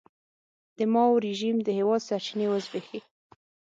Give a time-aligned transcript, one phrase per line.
[0.77, 2.99] د ماوو رژیم د هېواد سرچینې وزبېښي.